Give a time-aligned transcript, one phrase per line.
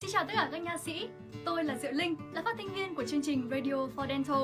[0.00, 1.08] Xin chào tất cả các nha sĩ,
[1.44, 4.42] tôi là Diệu Linh, là phát thanh viên của chương trình Radio for Dental.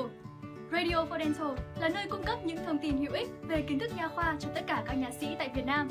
[0.71, 3.91] Radio for Dental là nơi cung cấp những thông tin hữu ích về kiến thức
[3.97, 5.89] nha khoa cho tất cả các nha sĩ tại Việt Nam.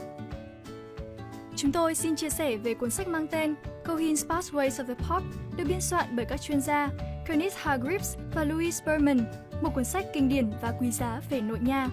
[1.56, 3.54] Chúng tôi xin chia sẻ về cuốn sách mang tên
[3.84, 5.22] Cohen's Pathways of the Pop
[5.56, 6.88] được biên soạn bởi các chuyên gia
[7.26, 9.18] Kenneth Hargreaves và Louis Berman,
[9.62, 11.88] một cuốn sách kinh điển và quý giá về nội nha.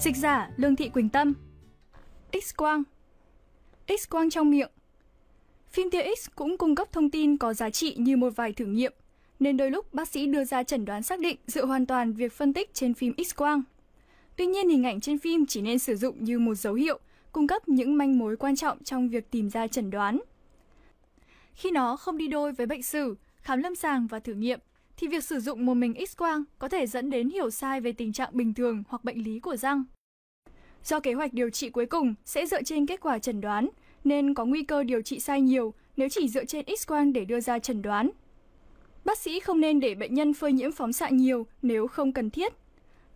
[0.00, 1.34] Dịch giả Lương Thị Quỳnh Tâm
[2.32, 2.82] X-quang
[3.86, 4.70] X-quang trong miệng
[5.74, 8.64] Phim tia X cũng cung cấp thông tin có giá trị như một vài thử
[8.64, 8.92] nghiệm,
[9.40, 12.32] nên đôi lúc bác sĩ đưa ra chẩn đoán xác định dựa hoàn toàn việc
[12.32, 13.62] phân tích trên phim X-quang.
[14.36, 16.98] Tuy nhiên, hình ảnh trên phim chỉ nên sử dụng như một dấu hiệu,
[17.32, 20.20] cung cấp những manh mối quan trọng trong việc tìm ra chẩn đoán.
[21.54, 24.60] Khi nó không đi đôi với bệnh sử, khám lâm sàng và thử nghiệm,
[24.96, 28.12] thì việc sử dụng một mình X-quang có thể dẫn đến hiểu sai về tình
[28.12, 29.84] trạng bình thường hoặc bệnh lý của răng.
[30.84, 33.68] Do kế hoạch điều trị cuối cùng sẽ dựa trên kết quả chẩn đoán,
[34.04, 37.40] nên có nguy cơ điều trị sai nhiều nếu chỉ dựa trên X-quang để đưa
[37.40, 38.10] ra chẩn đoán.
[39.04, 42.30] Bác sĩ không nên để bệnh nhân phơi nhiễm phóng xạ nhiều nếu không cần
[42.30, 42.52] thiết.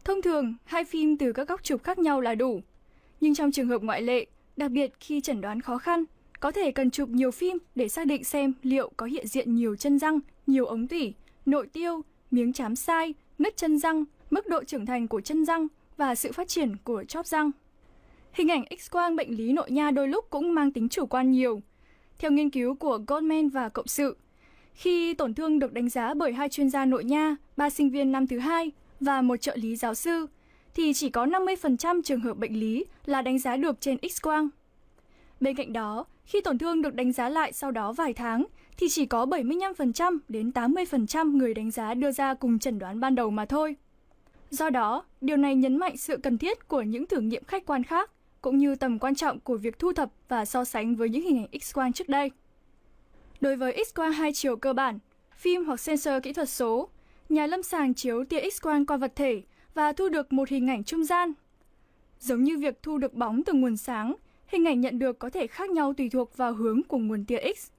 [0.05, 2.61] Thông thường, hai phim từ các góc chụp khác nhau là đủ.
[3.21, 6.05] Nhưng trong trường hợp ngoại lệ, đặc biệt khi chẩn đoán khó khăn,
[6.41, 9.77] có thể cần chụp nhiều phim để xác định xem liệu có hiện diện nhiều
[9.77, 11.15] chân răng, nhiều ống tủy,
[11.47, 15.67] nội tiêu, miếng chám sai, nứt chân răng, mức độ trưởng thành của chân răng
[15.97, 17.51] và sự phát triển của chóp răng.
[18.39, 21.63] Hình ảnh X-quang bệnh lý nội nha đôi lúc cũng mang tính chủ quan nhiều.
[22.19, 24.17] Theo nghiên cứu của Goldman và Cộng sự,
[24.75, 28.13] khi tổn thương được đánh giá bởi hai chuyên gia nội nha, ba sinh viên
[28.13, 30.27] năm thứ hai và một trợ lý giáo sư,
[30.75, 34.49] thì chỉ có 50% trường hợp bệnh lý là đánh giá được trên X-quang.
[35.41, 38.45] Bên cạnh đó, khi tổn thương được đánh giá lại sau đó vài tháng,
[38.77, 43.15] thì chỉ có 75% đến 80% người đánh giá đưa ra cùng chẩn đoán ban
[43.15, 43.77] đầu mà thôi.
[44.51, 47.85] Do đó, điều này nhấn mạnh sự cần thiết của những thử nghiệm khách quan
[47.85, 51.23] khác cũng như tầm quan trọng của việc thu thập và so sánh với những
[51.23, 52.31] hình ảnh X-quang trước đây.
[53.41, 54.99] Đối với X-quang hai chiều cơ bản,
[55.37, 56.89] phim hoặc sensor kỹ thuật số,
[57.29, 59.43] nhà lâm sàng chiếu tia X-quang qua vật thể
[59.75, 61.33] và thu được một hình ảnh trung gian.
[62.21, 64.15] Giống như việc thu được bóng từ nguồn sáng,
[64.47, 67.39] hình ảnh nhận được có thể khác nhau tùy thuộc vào hướng của nguồn tia
[67.57, 67.71] X.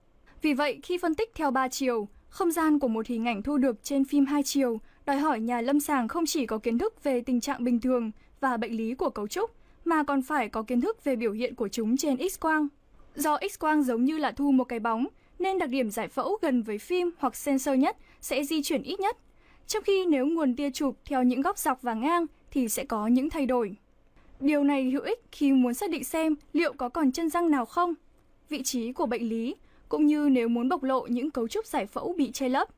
[0.41, 3.57] Vì vậy, khi phân tích theo 3 chiều, không gian của một hình ảnh thu
[3.57, 7.03] được trên phim hai chiều đòi hỏi nhà lâm sàng không chỉ có kiến thức
[7.03, 9.51] về tình trạng bình thường và bệnh lý của cấu trúc,
[9.89, 12.67] mà còn phải có kiến thức về biểu hiện của chúng trên X-quang.
[13.15, 15.07] Do X-quang giống như là thu một cái bóng,
[15.39, 18.99] nên đặc điểm giải phẫu gần với phim hoặc sensor nhất sẽ di chuyển ít
[18.99, 19.17] nhất,
[19.67, 23.07] trong khi nếu nguồn tia chụp theo những góc dọc và ngang thì sẽ có
[23.07, 23.75] những thay đổi.
[24.39, 27.65] Điều này hữu ích khi muốn xác định xem liệu có còn chân răng nào
[27.65, 27.93] không,
[28.49, 29.55] vị trí của bệnh lý,
[29.89, 32.69] cũng như nếu muốn bộc lộ những cấu trúc giải phẫu bị che lấp.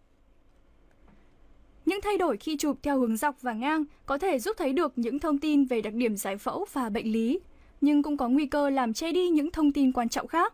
[1.91, 4.94] Những thay đổi khi chụp theo hướng dọc và ngang có thể giúp thấy được
[4.96, 7.40] những thông tin về đặc điểm giải phẫu và bệnh lý,
[7.81, 10.53] nhưng cũng có nguy cơ làm che đi những thông tin quan trọng khác.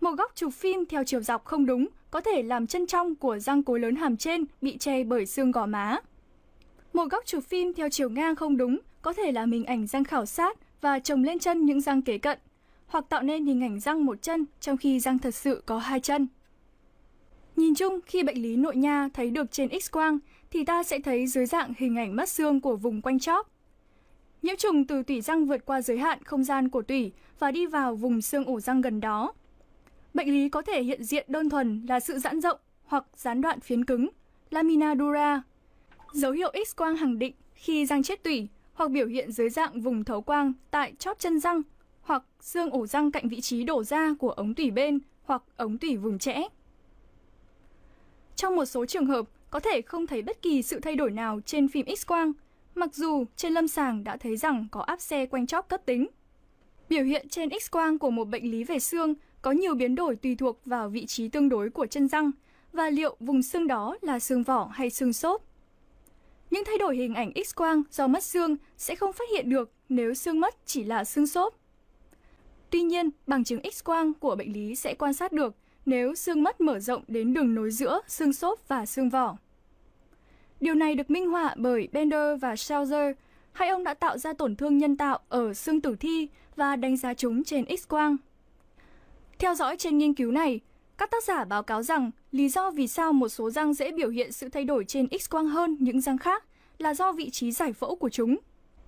[0.00, 3.38] Một góc chụp phim theo chiều dọc không đúng có thể làm chân trong của
[3.38, 5.98] răng cối lớn hàm trên bị che bởi xương gò má.
[6.92, 10.04] Một góc chụp phim theo chiều ngang không đúng có thể làm hình ảnh răng
[10.04, 12.38] khảo sát và trồng lên chân những răng kế cận,
[12.86, 16.00] hoặc tạo nên hình ảnh răng một chân trong khi răng thật sự có hai
[16.00, 16.26] chân.
[17.56, 20.18] Nhìn chung, khi bệnh lý nội nha thấy được trên X-quang
[20.50, 23.48] thì ta sẽ thấy dưới dạng hình ảnh mất xương của vùng quanh chóp.
[24.42, 27.66] Nhiễm trùng từ tủy răng vượt qua giới hạn không gian của tủy và đi
[27.66, 29.32] vào vùng xương ổ răng gần đó.
[30.14, 33.60] Bệnh lý có thể hiện diện đơn thuần là sự giãn rộng hoặc gián đoạn
[33.60, 34.08] phiến cứng,
[34.50, 35.42] lamina dura.
[36.12, 40.04] Dấu hiệu X-quang khẳng định khi răng chết tủy hoặc biểu hiện dưới dạng vùng
[40.04, 41.62] thấu quang tại chóp chân răng
[42.02, 45.78] hoặc xương ổ răng cạnh vị trí đổ ra của ống tủy bên hoặc ống
[45.78, 46.42] tủy vùng trẽ.
[48.36, 51.40] Trong một số trường hợp, có thể không thấy bất kỳ sự thay đổi nào
[51.46, 52.32] trên phim X-quang,
[52.74, 56.06] mặc dù trên lâm sàng đã thấy rằng có áp xe quanh chóp cấp tính.
[56.88, 60.34] Biểu hiện trên X-quang của một bệnh lý về xương có nhiều biến đổi tùy
[60.34, 62.30] thuộc vào vị trí tương đối của chân răng
[62.72, 65.44] và liệu vùng xương đó là xương vỏ hay xương xốp.
[66.50, 70.14] Những thay đổi hình ảnh X-quang do mất xương sẽ không phát hiện được nếu
[70.14, 71.54] xương mất chỉ là xương xốp.
[72.70, 75.54] Tuy nhiên, bằng chứng X-quang của bệnh lý sẽ quan sát được
[75.86, 79.36] nếu xương mất mở rộng đến đường nối giữa xương xốp và xương vỏ.
[80.60, 83.16] Điều này được minh họa bởi Bender và Schauser.
[83.52, 86.96] Hai ông đã tạo ra tổn thương nhân tạo ở xương tử thi và đánh
[86.96, 88.16] giá chúng trên X-quang.
[89.38, 90.60] Theo dõi trên nghiên cứu này,
[90.98, 94.08] các tác giả báo cáo rằng lý do vì sao một số răng dễ biểu
[94.08, 96.44] hiện sự thay đổi trên X-quang hơn những răng khác
[96.78, 98.36] là do vị trí giải phẫu của chúng.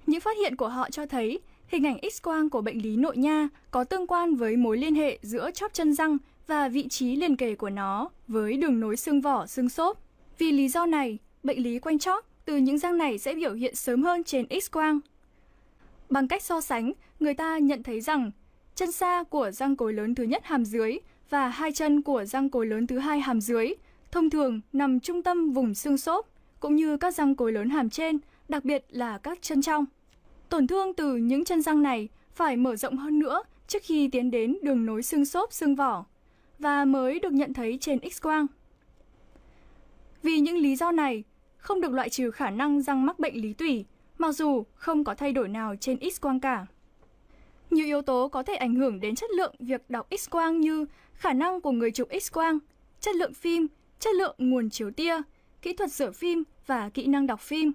[0.07, 3.49] Những phát hiện của họ cho thấy hình ảnh X-quang của bệnh lý nội nha
[3.71, 7.37] có tương quan với mối liên hệ giữa chóp chân răng và vị trí liền
[7.37, 9.99] kề của nó với đường nối xương vỏ xương xốp.
[10.39, 13.75] Vì lý do này, bệnh lý quanh chóp từ những răng này sẽ biểu hiện
[13.75, 15.01] sớm hơn trên X-quang.
[16.11, 18.31] Bằng cách so sánh, người ta nhận thấy rằng
[18.75, 20.99] chân xa của răng cối lớn thứ nhất hàm dưới
[21.31, 23.75] và hai chân của răng cối lớn thứ hai hàm dưới,
[24.13, 26.29] thông thường nằm trung tâm vùng xương xốp,
[26.61, 28.19] cũng như các răng cối lớn hàm trên,
[28.49, 29.85] đặc biệt là các chân trong.
[30.49, 34.31] Tổn thương từ những chân răng này phải mở rộng hơn nữa trước khi tiến
[34.31, 36.05] đến đường nối xương xốp xương vỏ
[36.59, 38.47] và mới được nhận thấy trên X-quang.
[40.23, 41.25] Vì những lý do này,
[41.57, 43.85] không được loại trừ khả năng răng mắc bệnh lý tủy,
[44.19, 46.67] mặc dù không có thay đổi nào trên X-quang cả.
[47.71, 51.33] Nhiều yếu tố có thể ảnh hưởng đến chất lượng việc đọc X-quang như khả
[51.33, 52.59] năng của người chụp X-quang,
[53.01, 53.67] chất lượng phim,
[53.99, 55.21] chất lượng nguồn chiếu tia,
[55.63, 57.73] kỹ thuật rửa phim và kỹ năng đọc phim.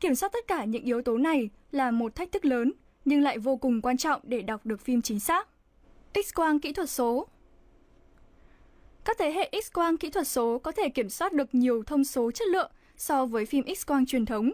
[0.00, 2.72] Kiểm soát tất cả những yếu tố này là một thách thức lớn,
[3.04, 5.48] nhưng lại vô cùng quan trọng để đọc được phim chính xác.
[6.14, 7.26] X-quang kỹ thuật số
[9.04, 12.30] các thế hệ X-quang kỹ thuật số có thể kiểm soát được nhiều thông số
[12.30, 14.50] chất lượng so với phim X-quang truyền thống.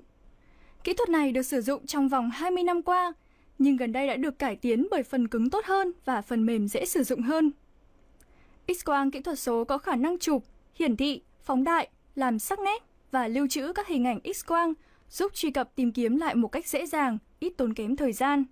[0.84, 3.12] Kỹ thuật này được sử dụng trong vòng 20 năm qua,
[3.58, 6.68] nhưng gần đây đã được cải tiến bởi phần cứng tốt hơn và phần mềm
[6.68, 7.50] dễ sử dụng hơn.
[8.66, 12.82] X-quang kỹ thuật số có khả năng chụp, hiển thị, phóng đại, làm sắc nét
[13.10, 14.74] và lưu trữ các hình ảnh X-quang,
[15.10, 18.44] giúp truy cập tìm kiếm lại một cách dễ dàng, ít tốn kém thời gian.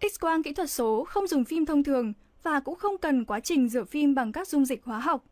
[0.00, 2.12] X-quang kỹ thuật số không dùng phim thông thường
[2.44, 5.24] và cũng không cần quá trình rửa phim bằng các dung dịch hóa học.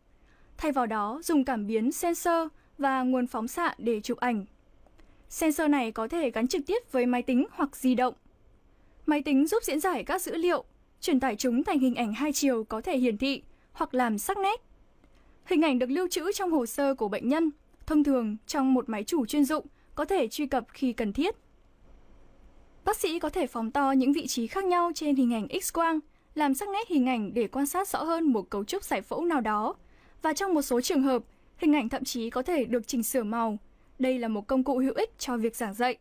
[0.57, 4.45] Thay vào đó, dùng cảm biến sensor và nguồn phóng xạ để chụp ảnh.
[5.29, 8.13] Sensor này có thể gắn trực tiếp với máy tính hoặc di động.
[9.05, 10.63] Máy tính giúp diễn giải các dữ liệu,
[11.01, 14.37] truyền tải chúng thành hình ảnh hai chiều có thể hiển thị hoặc làm sắc
[14.37, 14.61] nét.
[15.45, 17.51] Hình ảnh được lưu trữ trong hồ sơ của bệnh nhân,
[17.85, 21.35] thông thường trong một máy chủ chuyên dụng, có thể truy cập khi cần thiết.
[22.85, 25.99] Bác sĩ có thể phóng to những vị trí khác nhau trên hình ảnh X-quang,
[26.35, 29.25] làm sắc nét hình ảnh để quan sát rõ hơn một cấu trúc giải phẫu
[29.25, 29.75] nào đó.
[30.21, 31.23] Và trong một số trường hợp,
[31.57, 33.57] hình ảnh thậm chí có thể được chỉnh sửa màu.
[33.99, 35.97] Đây là một công cụ hữu ích cho việc giảng dạy.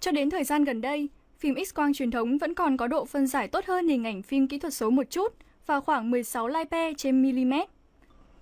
[0.00, 1.08] Cho đến thời gian gần đây,
[1.38, 4.48] phim X-quang truyền thống vẫn còn có độ phân giải tốt hơn hình ảnh phim
[4.48, 5.34] kỹ thuật số một chút,
[5.66, 7.54] và khoảng 16 lipe trên mm.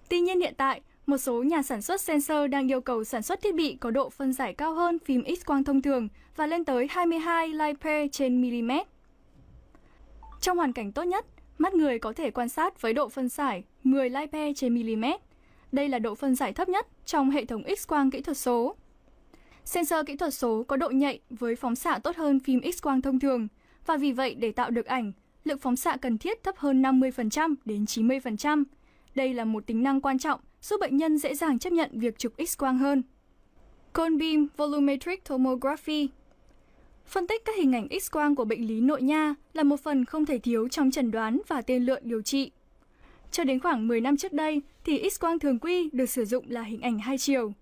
[0.09, 3.43] Tuy nhiên hiện tại, một số nhà sản xuất sensor đang yêu cầu sản xuất
[3.43, 6.87] thiết bị có độ phân giải cao hơn phim X-quang thông thường và lên tới
[6.91, 8.71] 22 lipe trên mm.
[10.45, 11.27] Trong hoàn cảnh tốt nhất,
[11.59, 15.05] mắt người có thể quan sát với độ phân giải 10 lipe trên mm.
[15.73, 18.77] Đây là độ phân giải thấp nhất trong hệ thống X-quang kỹ thuật số.
[19.65, 23.21] Sensor kỹ thuật số có độ nhạy với phóng xạ tốt hơn phim X-quang thông
[23.21, 23.49] thường
[23.87, 25.13] và vì vậy để tạo được ảnh,
[25.45, 28.65] lượng phóng xạ cần thiết thấp hơn 50% đến 90%.
[29.15, 32.19] Đây là một tính năng quan trọng giúp bệnh nhân dễ dàng chấp nhận việc
[32.19, 33.03] chụp X-quang hơn.
[33.93, 36.09] Cone Beam Volumetric Tomography
[37.07, 40.27] Phân tích các hình ảnh X-quang của bệnh lý nội nha là một phần không
[40.27, 42.51] thể thiếu trong chẩn đoán và tiên lượng điều trị.
[43.31, 46.63] Cho đến khoảng 10 năm trước đây thì X-quang thường quy được sử dụng là
[46.63, 47.53] hình ảnh hai chiều.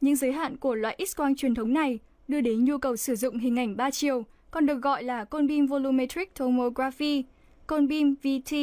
[0.00, 1.98] Những giới hạn của loại X-quang truyền thống này
[2.28, 5.46] đưa đến nhu cầu sử dụng hình ảnh ba chiều, còn được gọi là Cone
[5.46, 7.24] Beam Volumetric Tomography,
[7.66, 8.54] Cone Beam VT,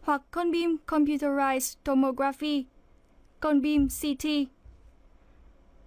[0.00, 2.64] hoặc Cone Beam Computerized Tomography,
[3.40, 4.26] Cone Beam CT.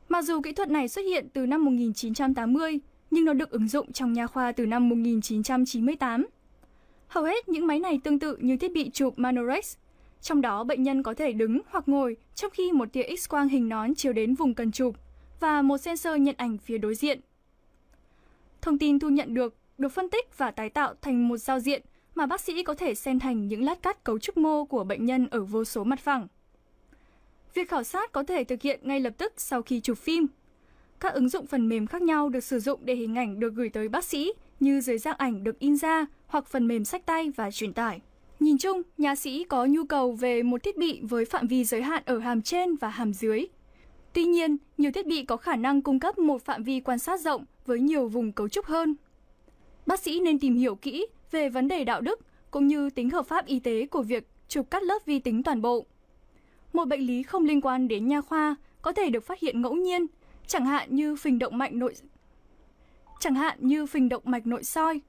[0.10, 2.80] Mặc dù kỹ thuật này xuất hiện từ năm 1980,
[3.14, 6.28] nhưng nó được ứng dụng trong nha khoa từ năm 1998.
[7.08, 9.76] Hầu hết những máy này tương tự như thiết bị chụp Manorex,
[10.22, 13.70] trong đó bệnh nhân có thể đứng hoặc ngồi trong khi một tia X-quang hình
[13.70, 14.96] nón chiếu đến vùng cần chụp
[15.40, 17.20] và một sensor nhận ảnh phía đối diện.
[18.62, 21.82] Thông tin thu nhận được được phân tích và tái tạo thành một giao diện
[22.16, 25.06] mà bác sĩ có thể xen thành những lát cắt cấu trúc mô của bệnh
[25.06, 26.28] nhân ở vô số mặt phẳng.
[27.54, 30.28] Việc khảo sát có thể thực hiện ngay lập tức sau khi chụp phim.
[31.04, 33.70] Các ứng dụng phần mềm khác nhau được sử dụng để hình ảnh được gửi
[33.70, 37.32] tới bác sĩ như dưới dạng ảnh được in ra hoặc phần mềm sách tay
[37.36, 38.02] và truyền tải.
[38.40, 41.82] Nhìn chung, nhà sĩ có nhu cầu về một thiết bị với phạm vi giới
[41.82, 43.46] hạn ở hàm trên và hàm dưới.
[44.14, 47.20] Tuy nhiên, nhiều thiết bị có khả năng cung cấp một phạm vi quan sát
[47.20, 48.96] rộng với nhiều vùng cấu trúc hơn.
[49.86, 52.20] Bác sĩ nên tìm hiểu kỹ về vấn đề đạo đức
[52.52, 55.62] cũng như tính hợp pháp y tế của việc chụp cắt lớp vi tính toàn
[55.62, 55.86] bộ.
[56.74, 59.76] Một bệnh lý không liên quan đến nha khoa có thể được phát hiện ngẫu
[59.76, 60.06] nhiên,
[60.48, 61.94] chẳng hạn như phình động mạch nội
[63.20, 65.02] chẳng hạn như phình động mạch nội soi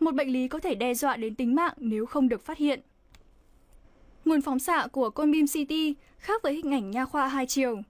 [0.00, 2.80] một bệnh lý có thể đe dọa đến tính mạng nếu không được phát hiện.
[4.24, 5.74] Nguồn phóng xạ của con beam CT
[6.18, 7.82] khác với hình ảnh nha khoa hai chiều.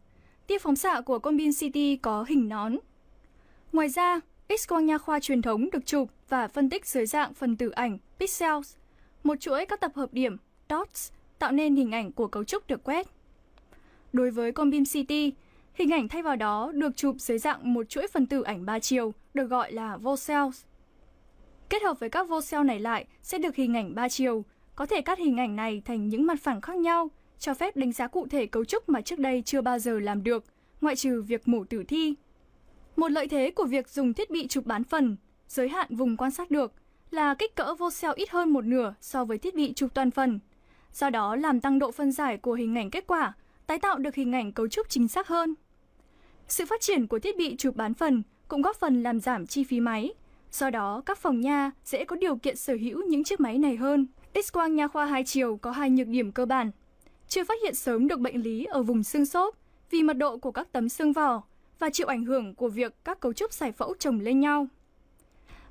[0.47, 2.77] Tia phóng xạ của con beam CT có hình nón.
[3.73, 7.57] Ngoài ra, X-quang nha khoa truyền thống được chụp và phân tích dưới dạng phần
[7.57, 8.77] tử ảnh pixels,
[9.25, 10.37] một chuỗi các tập hợp điểm
[10.71, 13.07] dots tạo nên hình ảnh của cấu trúc được quét.
[14.13, 15.13] Đối với con beam CT,
[15.81, 18.79] hình ảnh thay vào đó được chụp dưới dạng một chuỗi phần tử ảnh ba
[18.79, 20.65] chiều được gọi là vocels.
[21.69, 24.45] Kết hợp với các vô cell này lại sẽ được hình ảnh 3 chiều,
[24.75, 27.93] có thể cắt hình ảnh này thành những mặt phẳng khác nhau, cho phép đánh
[27.93, 30.45] giá cụ thể cấu trúc mà trước đây chưa bao giờ làm được,
[30.81, 32.15] ngoại trừ việc mổ tử thi.
[32.97, 35.17] Một lợi thế của việc dùng thiết bị chụp bán phần,
[35.49, 36.73] giới hạn vùng quan sát được,
[37.11, 40.11] là kích cỡ vô cell ít hơn một nửa so với thiết bị chụp toàn
[40.11, 40.41] phần.
[40.93, 43.33] do đó làm tăng độ phân giải của hình ảnh kết quả,
[43.67, 45.55] tái tạo được hình ảnh cấu trúc chính xác hơn.
[46.51, 49.65] Sự phát triển của thiết bị chụp bán phần cũng góp phần làm giảm chi
[49.65, 50.13] phí máy,
[50.53, 53.77] do đó các phòng nha dễ có điều kiện sở hữu những chiếc máy này
[53.77, 54.07] hơn.
[54.35, 56.71] X-quang nha khoa hai chiều có hai nhược điểm cơ bản.
[57.29, 59.57] Chưa phát hiện sớm được bệnh lý ở vùng xương xốp
[59.91, 61.43] vì mật độ của các tấm xương vỏ
[61.79, 64.69] và chịu ảnh hưởng của việc các cấu trúc giải phẫu chồng lên nhau.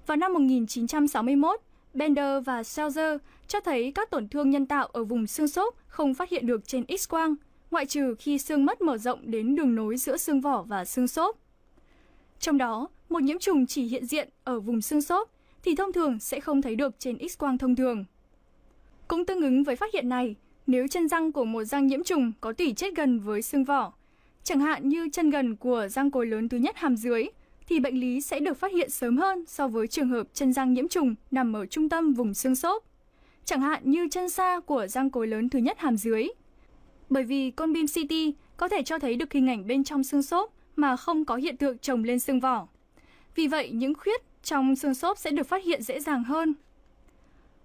[0.07, 1.61] Vào năm 1961,
[1.93, 3.17] Bender và Selzer
[3.47, 6.67] cho thấy các tổn thương nhân tạo ở vùng xương xốp không phát hiện được
[6.67, 7.35] trên X-quang,
[7.71, 11.07] ngoại trừ khi xương mất mở rộng đến đường nối giữa xương vỏ và xương
[11.07, 11.37] xốp.
[12.39, 15.31] Trong đó, một nhiễm trùng chỉ hiện diện ở vùng xương xốp
[15.63, 18.05] thì thông thường sẽ không thấy được trên X-quang thông thường.
[19.07, 20.35] Cũng tương ứng với phát hiện này,
[20.67, 23.93] nếu chân răng của một răng nhiễm trùng có tỉ chết gần với xương vỏ,
[24.43, 27.25] chẳng hạn như chân gần của răng cối lớn thứ nhất hàm dưới,
[27.67, 30.73] thì bệnh lý sẽ được phát hiện sớm hơn so với trường hợp chân răng
[30.73, 32.83] nhiễm trùng nằm ở trung tâm vùng xương xốp.
[33.45, 36.27] Chẳng hạn như chân xa của răng cối lớn thứ nhất hàm dưới.
[37.09, 38.13] Bởi vì con beam CT
[38.57, 41.57] có thể cho thấy được hình ảnh bên trong xương xốp mà không có hiện
[41.57, 42.67] tượng chồng lên xương vỏ.
[43.35, 46.53] Vì vậy, những khuyết trong xương xốp sẽ được phát hiện dễ dàng hơn.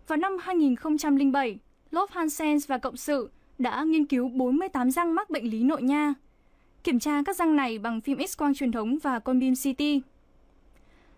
[0.06, 1.58] Vào năm 2007,
[1.90, 6.14] Lop Hansen và cộng sự đã nghiên cứu 48 răng mắc bệnh lý nội nha.
[6.84, 9.82] Kiểm tra các răng này bằng phim X-quang truyền thống và con beam CT.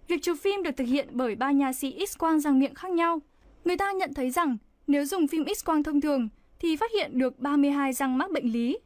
[0.09, 3.21] Việc chụp phim được thực hiện bởi ba nhà sĩ X-quang răng miệng khác nhau.
[3.64, 4.56] Người ta nhận thấy rằng
[4.87, 6.28] nếu dùng phim X-quang thông thường
[6.61, 8.79] thì phát hiện được 32 răng mắc bệnh lý.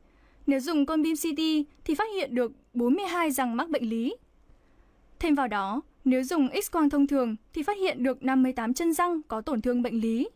[0.47, 1.41] Nếu dùng con beam CT
[1.85, 4.17] thì phát hiện được 42 răng mắc bệnh lý.
[5.19, 9.23] Thêm vào đó, nếu dùng X-quang thông thường thì phát hiện được 58 chân răng
[9.29, 10.29] có tổn thương bệnh lý.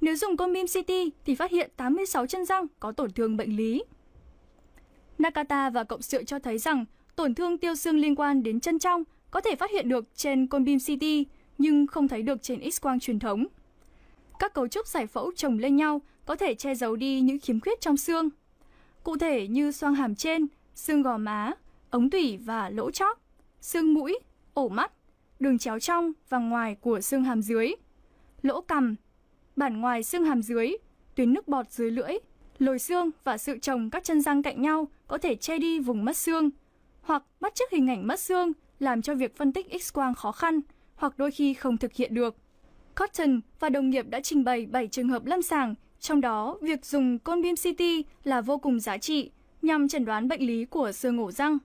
[0.00, 0.92] Nếu dùng con beam CT
[1.24, 3.84] thì phát hiện 86 chân răng có tổn thương bệnh lý.
[5.18, 6.84] Nakata và cộng sự cho thấy rằng
[7.16, 10.46] tổn thương tiêu xương liên quan đến chân trong có thể phát hiện được trên
[10.46, 11.04] con beam CT
[11.58, 13.46] nhưng không thấy được trên X-quang truyền thống.
[14.38, 17.60] Các cấu trúc giải phẫu chồng lên nhau có thể che giấu đi những khiếm
[17.60, 18.28] khuyết trong xương.
[19.02, 21.52] Cụ thể như xoang hàm trên, xương gò má,
[21.90, 23.20] ống tủy và lỗ chóp,
[23.60, 24.18] xương mũi,
[24.54, 24.92] ổ mắt,
[25.40, 27.72] đường chéo trong và ngoài của xương hàm dưới,
[28.42, 28.94] lỗ cằm,
[29.56, 30.76] bản ngoài xương hàm dưới,
[31.14, 32.12] tuyến nước bọt dưới lưỡi,
[32.58, 36.04] lồi xương và sự chồng các chân răng cạnh nhau có thể che đi vùng
[36.04, 36.50] mất xương,
[37.02, 40.60] hoặc bắt chước hình ảnh mất xương làm cho việc phân tích X-quang khó khăn
[40.96, 42.36] hoặc đôi khi không thực hiện được.
[42.96, 46.86] Cotton và đồng nghiệp đã trình bày 7 trường hợp lâm sàng, trong đó việc
[46.86, 47.82] dùng cone beam CT
[48.24, 49.30] là vô cùng giá trị
[49.62, 51.58] nhằm chẩn đoán bệnh lý của xương ổ răng.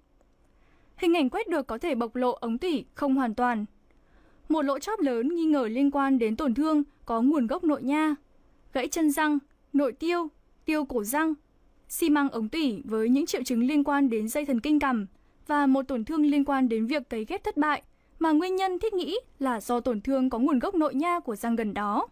[0.95, 3.65] Hình ảnh quét được có thể bộc lộ ống tủy không hoàn toàn.
[4.49, 7.83] Một lỗ chóp lớn nghi ngờ liên quan đến tổn thương có nguồn gốc nội
[7.83, 8.15] nha,
[8.73, 9.37] gãy chân răng,
[9.73, 10.27] nội tiêu,
[10.65, 11.33] tiêu cổ răng,
[11.89, 15.05] xi măng ống tủy với những triệu chứng liên quan đến dây thần kinh cằm
[15.47, 17.83] và một tổn thương liên quan đến việc cấy ghép thất bại
[18.19, 21.35] mà nguyên nhân thiết nghĩ là do tổn thương có nguồn gốc nội nha của
[21.35, 22.07] răng gần đó.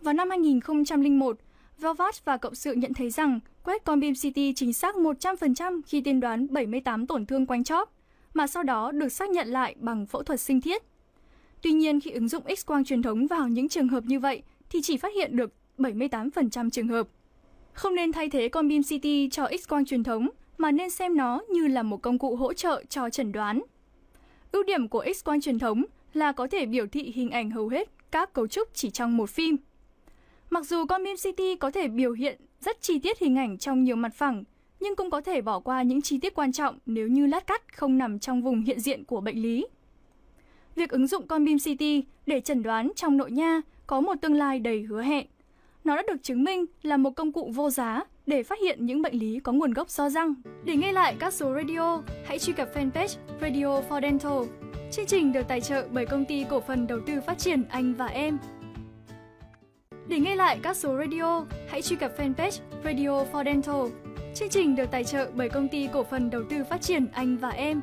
[0.00, 1.36] Vào năm 2001,
[1.78, 6.00] Velvat và cộng sự nhận thấy rằng quét con beam CT chính xác 100% khi
[6.00, 7.92] tiên đoán 78 tổn thương quanh chóp,
[8.34, 10.82] mà sau đó được xác nhận lại bằng phẫu thuật sinh thiết.
[11.62, 14.82] Tuy nhiên, khi ứng dụng X-quang truyền thống vào những trường hợp như vậy thì
[14.82, 17.08] chỉ phát hiện được 78% trường hợp.
[17.72, 21.40] Không nên thay thế con beam CT cho X-quang truyền thống mà nên xem nó
[21.50, 23.62] như là một công cụ hỗ trợ cho chẩn đoán.
[24.54, 27.88] Ưu điểm của X-quang truyền thống là có thể biểu thị hình ảnh hầu hết
[28.10, 29.56] các cấu trúc chỉ trong một phim.
[30.50, 33.84] Mặc dù con beam CT có thể biểu hiện rất chi tiết hình ảnh trong
[33.84, 34.44] nhiều mặt phẳng,
[34.80, 37.76] nhưng cũng có thể bỏ qua những chi tiết quan trọng nếu như lát cắt
[37.76, 39.66] không nằm trong vùng hiện diện của bệnh lý.
[40.76, 41.84] Việc ứng dụng con beam CT
[42.26, 45.26] để chẩn đoán trong nội nha có một tương lai đầy hứa hẹn.
[45.84, 49.02] Nó đã được chứng minh là một công cụ vô giá để phát hiện những
[49.02, 50.34] bệnh lý có nguồn gốc do răng.
[50.64, 54.38] Để nghe lại các số radio, hãy truy cập fanpage Radio for Dental.
[54.90, 57.94] Chương trình được tài trợ bởi công ty cổ phần đầu tư phát triển Anh
[57.94, 58.38] và Em.
[60.08, 64.10] Để nghe lại các số radio, hãy truy cập fanpage Radio for Dental.
[64.34, 67.36] Chương trình được tài trợ bởi công ty cổ phần đầu tư phát triển Anh
[67.36, 67.80] và Em.